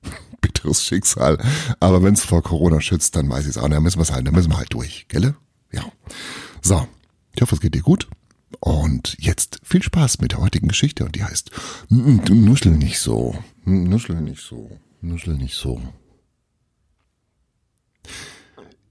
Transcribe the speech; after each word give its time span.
Bitteres 0.41 0.85
Schicksal. 0.85 1.39
Aber 1.79 2.03
wenn 2.03 2.15
es 2.15 2.25
vor 2.25 2.43
Corona 2.43 2.81
schützt, 2.81 3.15
dann 3.17 3.29
weiß 3.29 3.45
ich 3.45 3.51
es 3.51 3.59
auch. 3.59 3.69
Da 3.69 3.81
müssen 3.81 3.99
wir 3.99 4.03
es 4.03 4.13
halt, 4.13 4.27
da 4.27 4.33
müssen 4.33 4.51
wir 4.51 4.59
halt 4.59 4.73
durch, 4.73 5.07
gell? 5.09 5.35
Ja. 5.73 5.85
So. 6.63 6.89
Ich 7.33 7.43
hoffe, 7.43 7.55
es 7.55 7.61
geht 7.61 7.75
dir 7.75 7.83
gut. 7.83 8.09
Und 8.59 9.17
jetzt 9.21 9.61
viel 9.63 9.83
Spaß 9.83 10.21
mit 10.21 10.33
der 10.33 10.41
heutigen 10.41 10.69
Geschichte 10.69 11.05
und 11.05 11.15
die 11.15 11.25
heißt 11.25 11.51
Nuschel 11.89 12.73
nicht 12.73 12.99
so. 12.99 13.39
Nuschel 13.65 14.21
nicht 14.21 14.43
so. 14.43 14.71
Nuschel 15.01 15.37
nicht 15.37 15.55
so. 15.55 15.81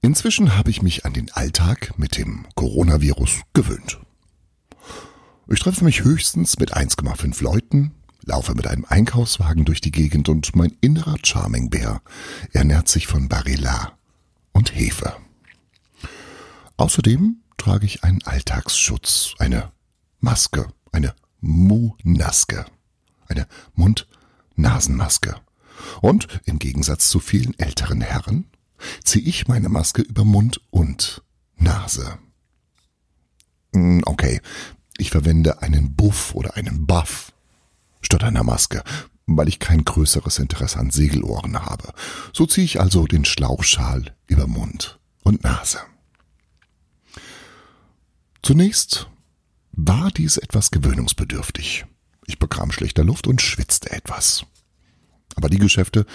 Inzwischen 0.02 0.56
habe 0.56 0.70
ich 0.70 0.80
mich 0.80 1.04
an 1.04 1.12
den 1.12 1.30
Alltag 1.32 1.98
mit 1.98 2.16
dem 2.16 2.46
Coronavirus 2.54 3.42
gewöhnt. 3.52 4.00
Ich 5.46 5.60
treffe 5.60 5.84
mich 5.84 6.04
höchstens 6.04 6.58
mit 6.58 6.74
1,5 6.74 7.42
Leuten, 7.42 7.92
laufe 8.24 8.54
mit 8.54 8.66
einem 8.66 8.86
Einkaufswagen 8.88 9.64
durch 9.64 9.80
die 9.80 9.90
Gegend 9.90 10.28
und 10.28 10.56
mein 10.56 10.74
innerer 10.80 11.16
Charming 11.22 11.68
Bär 11.68 12.00
ernährt 12.52 12.88
sich 12.88 13.08
von 13.08 13.28
Barilla 13.28 13.92
und 14.52 14.74
Hefe. 14.74 15.14
Außerdem 16.76 17.39
trage 17.60 17.84
ich 17.84 18.04
einen 18.04 18.22
Alltagsschutz, 18.22 19.34
eine 19.38 19.70
Maske, 20.18 20.72
eine 20.92 21.14
Munaske, 21.40 22.64
eine 23.28 23.46
Mund-Nasenmaske. 23.74 25.36
Und 26.00 26.26
im 26.46 26.58
Gegensatz 26.58 27.10
zu 27.10 27.20
vielen 27.20 27.58
älteren 27.58 28.00
Herren 28.00 28.46
ziehe 29.04 29.26
ich 29.26 29.46
meine 29.46 29.68
Maske 29.68 30.00
über 30.00 30.24
Mund 30.24 30.62
und 30.70 31.22
Nase. 31.56 32.18
Hm, 33.74 34.02
okay, 34.06 34.40
ich 34.96 35.10
verwende 35.10 35.60
einen 35.60 35.94
Buff 35.94 36.34
oder 36.34 36.56
einen 36.56 36.86
Buff 36.86 37.32
statt 38.00 38.24
einer 38.24 38.42
Maske, 38.42 38.82
weil 39.26 39.48
ich 39.48 39.58
kein 39.58 39.84
größeres 39.84 40.38
Interesse 40.38 40.78
an 40.78 40.90
Segelohren 40.90 41.66
habe. 41.66 41.92
So 42.32 42.46
ziehe 42.46 42.64
ich 42.64 42.80
also 42.80 43.06
den 43.06 43.26
Schlauchschal 43.26 44.14
über 44.26 44.46
Mund 44.46 44.98
und 45.22 45.44
Nase. 45.44 45.80
Zunächst 48.42 49.08
war 49.72 50.10
dies 50.10 50.36
etwas 50.36 50.70
gewöhnungsbedürftig. 50.70 51.84
Ich 52.26 52.38
bekam 52.38 52.72
schlechter 52.72 53.04
Luft 53.04 53.26
und 53.26 53.40
schwitzte 53.40 53.90
etwas. 53.90 54.46
Aber 55.36 55.48
die 55.48 55.58
Geschäfte, 55.58 56.06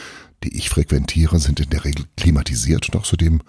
die 0.44 0.58
ich 0.58 0.70
frequentiere, 0.70 1.40
sind 1.40 1.60
in 1.60 1.70
der 1.70 1.86
Regel 1.86 2.06
klimatisiert 2.18 2.90
und 2.90 3.00
außerdem 3.00 3.42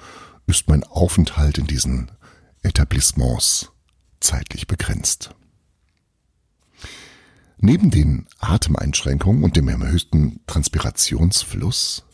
ist 0.46 0.68
mein 0.68 0.84
Aufenthalt 0.84 1.58
in 1.58 1.66
diesen 1.66 2.10
Etablissements 2.62 3.70
zeitlich 4.20 4.66
begrenzt. 4.66 5.34
Neben 7.58 7.90
den 7.90 8.26
Atemeinschränkungen 8.38 9.42
und 9.42 9.56
dem 9.56 9.68
erhöhten 9.68 10.40
Transpirationsfluss 10.46 12.04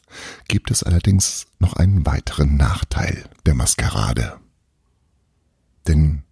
gibt 0.48 0.70
es 0.70 0.82
allerdings 0.82 1.46
noch 1.58 1.74
einen 1.74 2.06
weiteren 2.06 2.56
Nachteil 2.56 3.28
der 3.44 3.54
Maskerade. 3.54 4.38
Denn 5.88 6.22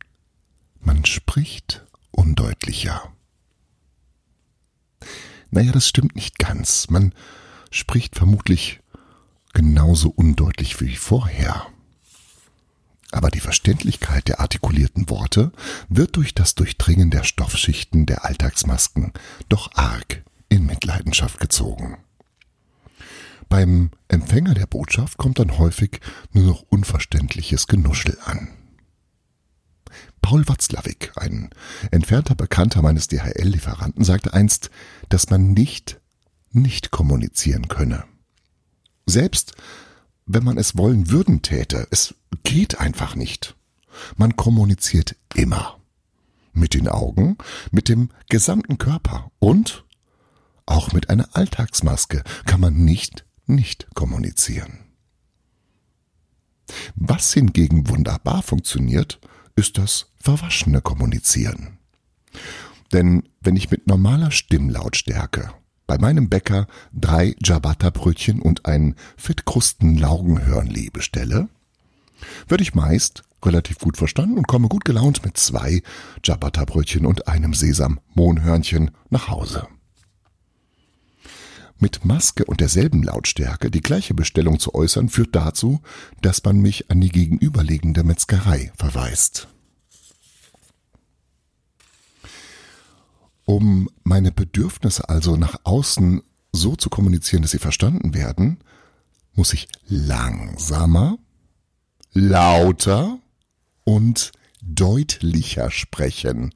man 0.81 1.05
spricht 1.05 1.87
undeutlicher. 2.11 3.13
Naja, 5.51 5.73
das 5.73 5.89
stimmt 5.89 6.15
nicht 6.15 6.39
ganz. 6.39 6.91
Man 6.91 7.15
spricht 7.71 8.17
vermutlich 8.17 8.81
genauso 9.53 10.11
undeutlich 10.11 10.81
wie 10.81 10.97
vorher. 10.97 11.67
Aber 13.13 13.31
die 13.31 13.41
Verständlichkeit 13.41 14.29
der 14.29 14.41
artikulierten 14.41 15.11
Worte 15.11 15.53
wird 15.89 16.17
durch 16.17 16.35
das 16.35 16.55
Durchdringen 16.55 17.11
der 17.11 17.25
Stoffschichten 17.25 18.07
der 18.07 18.25
Alltagsmasken 18.25 19.13
doch 19.49 19.75
arg 19.75 20.23
in 20.49 20.67
Mitleidenschaft 20.67 21.41
gezogen. 21.41 21.99
Beim 23.49 23.91
Empfänger 24.07 24.55
der 24.55 24.67
Botschaft 24.67 25.19
kommt 25.19 25.41
dann 25.41 25.59
häufig 25.59 26.01
nur 26.33 26.45
noch 26.45 26.63
unverständliches 26.69 27.67
Genuschel 27.67 28.17
an. 28.25 28.49
Paul 30.23 30.47
Watzlawick, 30.49 31.13
ein 31.17 31.51
entfernter 31.91 32.35
Bekannter 32.35 32.83
meines 32.83 33.09
DHL-Lieferanten, 33.09 34.05
sagte 34.05 34.33
einst, 34.33 34.71
dass 35.09 35.31
man 35.31 35.53
nicht 35.53 36.01
nicht 36.53 36.91
kommunizieren 36.91 37.69
könne. 37.69 38.05
Selbst 39.07 39.55
wenn 40.27 40.45
man 40.45 40.59
es 40.59 40.77
wollen 40.77 41.11
würden 41.11 41.43
täte, 41.43 41.89
es 41.91 42.15
geht 42.45 42.79
einfach 42.79 43.17
nicht. 43.17 43.57
Man 44.17 44.37
kommuniziert 44.37 45.17
immer. 45.35 45.79
Mit 46.53 46.75
den 46.75 46.89
Augen, 46.89 47.37
mit 47.71 47.89
dem 47.89 48.11
gesamten 48.29 48.79
Körper 48.79 49.31
und 49.39 49.85
auch 50.67 50.93
mit 50.93 51.11
einer 51.11 51.29
Alltagsmaske 51.33 52.23
kann 52.47 52.61
man 52.61 52.85
nicht 52.85 53.25
nicht 53.47 53.89
kommunizieren. 53.95 54.79
Was 56.95 57.33
hingegen 57.33 57.89
wunderbar 57.89 58.43
funktioniert, 58.43 59.21
ist 59.57 59.79
das 59.79 60.07
verwaschene 60.21 60.81
Kommunizieren. 60.81 61.79
Denn 62.93 63.29
wenn 63.41 63.57
ich 63.57 63.71
mit 63.71 63.87
normaler 63.87 64.31
Stimmlautstärke 64.31 65.53
bei 65.87 65.99
meinem 65.99 66.29
Bäcker 66.29 66.67
drei 66.93 67.35
Ciabatta-Brötchen 67.45 68.41
und 68.41 68.67
ein 68.67 68.95
Fettkrusten-Laugenhörnli 69.17 70.91
bestelle, 70.91 71.49
würde 72.49 72.63
ich 72.63 72.75
meist 72.75 73.25
relativ 73.45 73.79
gut 73.79 73.97
verstanden 73.97 74.39
und 74.39 74.47
komme 74.47 74.69
gut 74.69 74.85
gelaunt 74.85 75.25
mit 75.25 75.37
zwei 75.37 75.83
Ciabatta-Brötchen 76.25 77.07
und 77.07 77.29
einem 77.29 77.55
Sesam-Mohnhörnchen 77.55 78.91
nach 79.09 79.29
Hause. 79.29 79.67
Mit 81.83 82.05
Maske 82.05 82.45
und 82.45 82.61
derselben 82.61 83.03
Lautstärke 83.03 83.71
die 83.71 83.81
gleiche 83.81 84.13
Bestellung 84.13 84.61
zu 84.61 84.75
äußern, 84.75 85.09
führt 85.09 85.35
dazu, 85.35 85.81
dass 86.21 86.45
man 86.45 86.61
mich 86.61 86.91
an 86.91 87.01
die 87.01 87.09
gegenüberliegende 87.09 88.05
Metzgerei 88.05 88.71
verweist. 88.77 89.49
Um 93.47 93.89
meine 94.05 94.31
Bedürfnisse 94.31 95.09
also 95.09 95.37
nach 95.37 95.57
außen 95.65 96.23
so 96.53 96.77
zu 96.77 96.91
kommunizieren, 96.91 97.43
dass 97.43 97.53
sie 97.53 97.59
verstanden 97.59 98.13
werden, 98.13 98.59
muss 99.35 99.55
ich 99.55 99.67
langsamer, 99.89 101.19
lauter 102.13 103.19
und 103.85 104.33
deutlicher 104.63 105.71
sprechen, 105.71 106.53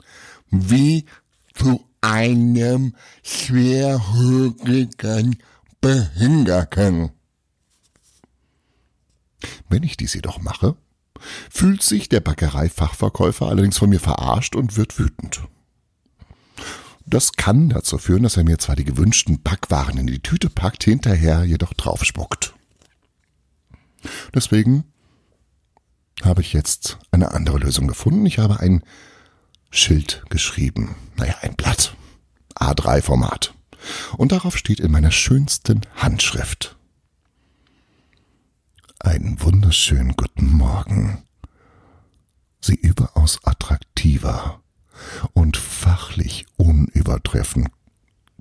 wie 0.50 1.06
zu 1.54 1.84
einem 2.04 2.94
schwerhörigen 3.22 5.38
Behinderten. 5.80 7.10
Wenn 9.70 9.82
ich 9.82 9.96
dies 9.96 10.12
jedoch 10.14 10.40
mache, 10.40 10.76
fühlt 11.50 11.82
sich 11.82 12.10
der 12.10 12.20
Bäckereifachverkäufer 12.20 13.46
allerdings 13.46 13.78
von 13.78 13.88
mir 13.88 14.00
verarscht 14.00 14.54
und 14.54 14.76
wird 14.76 14.98
wütend. 14.98 15.42
Das 17.06 17.32
kann 17.32 17.70
dazu 17.70 17.98
führen, 17.98 18.22
dass 18.22 18.36
er 18.36 18.44
mir 18.44 18.58
zwar 18.58 18.76
die 18.76 18.84
gewünschten 18.84 19.42
Backwaren 19.42 19.98
in 19.98 20.06
die 20.06 20.20
Tüte 20.20 20.50
packt, 20.50 20.84
hinterher 20.84 21.44
jedoch 21.44 21.74
draufspuckt. 21.74 22.54
Deswegen 24.34 24.84
habe 26.22 26.42
ich 26.42 26.52
jetzt 26.52 26.98
eine 27.10 27.32
andere 27.32 27.58
Lösung 27.58 27.88
gefunden. 27.88 28.24
Ich 28.26 28.38
habe 28.38 28.60
ein 28.60 28.84
Schild 29.70 30.22
geschrieben. 30.30 30.94
Naja, 31.16 31.36
ein 31.42 31.56
Blatt. 31.56 31.94
A3-Format. 32.58 33.54
Und 34.16 34.32
darauf 34.32 34.56
steht 34.56 34.80
in 34.80 34.90
meiner 34.90 35.10
schönsten 35.10 35.82
Handschrift. 35.96 36.76
Einen 39.00 39.40
wunderschönen 39.42 40.14
guten 40.16 40.50
Morgen. 40.50 41.24
Sie 42.60 42.76
überaus 42.76 43.40
attraktiver 43.44 44.62
und 45.34 45.56
fachlich 45.56 46.46
unübertreffend 46.56 47.68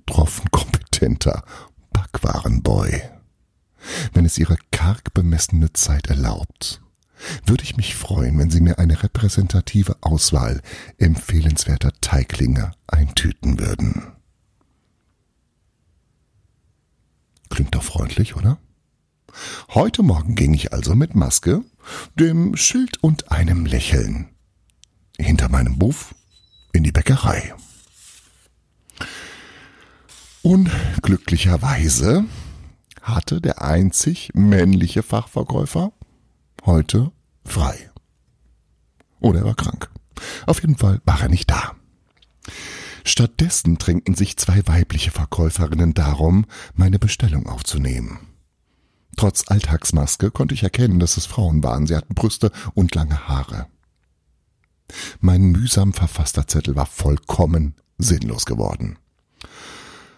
troffen 0.06 0.50
kompetenter 0.50 1.44
Backwarenboy. 1.92 3.02
Wenn 4.12 4.24
es 4.24 4.38
Ihre 4.38 4.56
karg 4.70 5.12
bemessene 5.12 5.72
Zeit 5.74 6.06
erlaubt, 6.06 6.80
würde 7.46 7.64
ich 7.64 7.76
mich 7.76 7.94
freuen, 7.94 8.38
wenn 8.38 8.50
Sie 8.50 8.60
mir 8.60 8.78
eine 8.78 9.02
repräsentative 9.02 9.96
Auswahl 10.00 10.60
empfehlenswerter 10.98 11.92
Teiglinge 12.00 12.72
eintüten 12.86 13.58
würden. 13.58 14.12
Klingt 17.50 17.74
doch 17.74 17.82
freundlich, 17.82 18.36
oder? 18.36 18.58
Heute 19.70 20.02
Morgen 20.02 20.34
ging 20.34 20.54
ich 20.54 20.72
also 20.72 20.94
mit 20.94 21.14
Maske, 21.14 21.62
dem 22.14 22.56
Schild 22.56 23.02
und 23.02 23.30
einem 23.32 23.66
Lächeln 23.66 24.28
hinter 25.18 25.48
meinem 25.48 25.78
Buff 25.78 26.14
in 26.72 26.82
die 26.84 26.92
Bäckerei. 26.92 27.54
Unglücklicherweise 30.42 32.24
hatte 33.00 33.40
der 33.40 33.62
einzig 33.62 34.30
männliche 34.34 35.02
Fachverkäufer 35.02 35.92
heute 36.66 37.12
frei. 37.44 37.90
Oder 39.20 39.40
er 39.40 39.44
war 39.46 39.54
krank. 39.54 39.90
Auf 40.46 40.60
jeden 40.60 40.76
Fall 40.76 41.00
war 41.04 41.20
er 41.20 41.28
nicht 41.28 41.50
da. 41.50 41.72
Stattdessen 43.04 43.76
drängten 43.76 44.14
sich 44.14 44.36
zwei 44.36 44.66
weibliche 44.66 45.10
Verkäuferinnen 45.10 45.94
darum, 45.94 46.46
meine 46.74 46.98
Bestellung 46.98 47.46
aufzunehmen. 47.46 48.18
Trotz 49.16 49.44
Alltagsmaske 49.48 50.30
konnte 50.30 50.54
ich 50.54 50.62
erkennen, 50.62 50.98
dass 50.98 51.16
es 51.16 51.26
Frauen 51.26 51.62
waren. 51.62 51.86
Sie 51.86 51.96
hatten 51.96 52.14
Brüste 52.14 52.50
und 52.74 52.94
lange 52.94 53.28
Haare. 53.28 53.66
Mein 55.20 55.42
mühsam 55.42 55.92
verfasster 55.92 56.46
Zettel 56.46 56.76
war 56.76 56.86
vollkommen 56.86 57.74
sinnlos 57.98 58.44
geworden. 58.44 58.98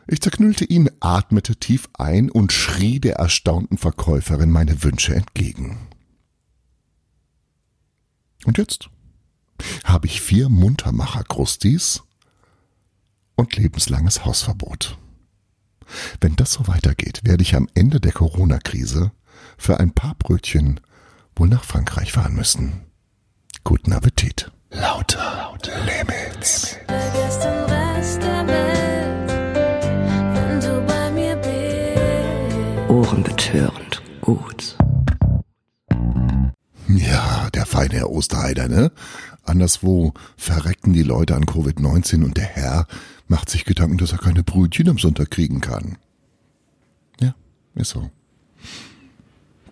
Ich 0.07 0.21
zerknüllte 0.21 0.65
ihn, 0.65 0.89
atmete 1.01 1.57
tief 1.57 1.89
ein 1.95 2.31
und 2.31 2.53
schrie 2.53 3.01
der 3.01 3.17
erstaunten 3.17 3.77
Verkäuferin 3.77 4.51
meine 4.51 4.83
Wünsche 4.85 5.15
entgegen. 5.15 5.89
Und 8.45 8.59
jetzt 8.59 8.89
habe 9.85 10.07
ich 10.07 10.21
vier 10.21 10.49
Muntermacher-Krustis 10.49 12.03
und 13.37 13.57
lebenslanges 13.57 14.25
Hausverbot. 14.25 14.99
Wenn 16.21 16.37
das 16.37 16.53
so 16.53 16.67
weitergeht, 16.67 17.21
werde 17.25 17.43
ich 17.43 17.55
am 17.55 17.69
Ende 17.75 18.01
der 18.01 18.13
Corona-Krise 18.13 19.13
für 19.57 19.79
ein 19.81 19.93
paar 19.93 20.15
Brötchen 20.15 20.81
wohl 21.35 21.49
nach 21.49 21.65
Frankreich 21.65 22.13
fahren 22.13 22.35
müssen. 22.35 22.83
Guten 23.65 23.93
Appetit. 23.93 24.51
Lauter, 24.71 25.37
lauter 25.37 25.73
Limits. 25.85 26.77
Vergiss 26.87 27.39
den 27.39 27.67
feine 37.67 37.95
Herr 37.95 38.11
Osterheider, 38.11 38.69
ne? 38.69 38.93
Anderswo 39.45 40.13
verrecken 40.37 40.93
die 40.93 41.03
Leute 41.03 41.37
an 41.37 41.45
Covid-19 41.45 42.25
und 42.25 42.37
der 42.37 42.45
Herr 42.45 42.87
macht 43.29 43.51
sich 43.51 43.65
Gedanken, 43.65 43.99
dass 43.99 44.13
er 44.13 44.19
keine 44.19 44.43
Brötchen 44.43 44.89
am 44.89 44.99
Sonntag 44.99 45.31
kriegen 45.31 45.61
kann. 45.61 45.99
Ja, 47.21 47.35
ist 47.75 47.91
so. 47.91 48.11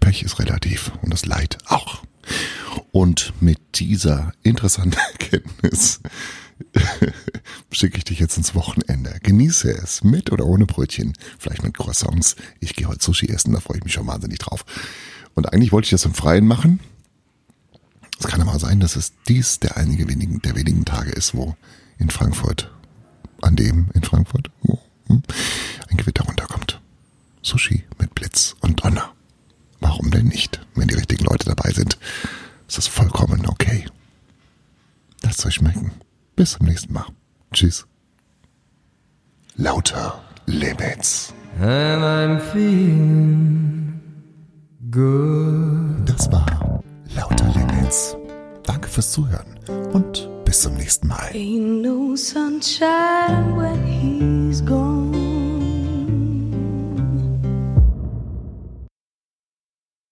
Pech 0.01 0.23
ist 0.23 0.39
relativ 0.39 0.93
und 1.03 1.13
das 1.13 1.27
Leid 1.27 1.59
auch. 1.67 2.03
Und 2.93 3.33
mit 3.41 3.59
dieser 3.75 4.33
interessanten 4.43 4.99
Erkenntnis 5.13 6.01
schicke 7.71 7.99
ich 7.99 8.05
dich 8.05 8.21
jetzt 8.21 8.37
ins 8.37 8.55
Wochenende. 8.55 9.19
Genieße 9.23 9.71
es, 9.71 10.05
mit 10.05 10.31
oder 10.31 10.47
ohne 10.47 10.67
Brötchen, 10.67 11.15
vielleicht 11.39 11.63
mit 11.63 11.77
Croissants. 11.77 12.37
Ich 12.61 12.75
gehe 12.75 12.87
heute 12.87 13.05
Sushi 13.05 13.29
essen, 13.29 13.53
da 13.53 13.61
freue 13.61 13.79
ich 13.79 13.85
mich 13.85 13.93
schon 13.93 14.07
wahnsinnig 14.07 14.39
drauf. 14.39 14.65
Und 15.35 15.53
eigentlich 15.53 15.73
wollte 15.73 15.87
ich 15.87 15.91
das 15.91 16.05
im 16.05 16.15
Freien 16.15 16.47
machen. 16.47 16.81
Es 18.19 18.27
kann 18.27 18.41
aber 18.41 18.59
sein, 18.59 18.81
dass 18.81 18.97
es 18.97 19.13
dies 19.29 19.61
der 19.61 19.77
einige 19.77 20.09
wenigen, 20.09 20.41
der 20.43 20.55
wenigen 20.55 20.85
Tage 20.85 21.11
ist, 21.11 21.35
wo 21.35 21.57
in 21.99 22.11
Frankfurt, 22.11 22.71
an 23.43 23.57
dem 23.57 23.89
in 23.95 24.03
Frankfurt, 24.03 24.51
wo 24.63 24.79
hm, 25.09 25.23
ein 25.91 25.97
Gewitter 25.97 26.25
runterkommt. 26.25 26.81
Sushi 27.43 27.85
mit 27.99 28.15
Blitz 28.15 28.57
und 28.61 28.83
Donner. 28.83 29.13
Warum 29.81 30.11
denn 30.11 30.29
nicht? 30.29 30.61
Wenn 30.75 30.89
die 30.89 30.95
richtigen 30.95 31.25
Leute 31.25 31.47
dabei 31.47 31.71
sind, 31.73 31.99
ist 32.67 32.79
das 32.79 32.87
vollkommen 32.87 33.47
okay. 33.47 33.87
Lasst 35.23 35.45
euch 35.45 35.55
schmecken. 35.55 35.93
Bis 36.37 36.53
zum 36.53 36.67
nächsten 36.67 36.93
Mal. 36.93 37.07
Tschüss. 37.53 37.87
Lauter 39.57 40.23
Limits. 40.47 41.33
And 41.61 42.03
I'm 42.03 42.41
feeling 42.53 44.01
good. 44.91 45.24
Fürs 49.05 49.13
Zuhören 49.13 49.47
und 49.93 50.29
bis 50.45 50.63
zum 50.63 50.75
nächsten 50.75 51.09
Mal. 51.09 51.31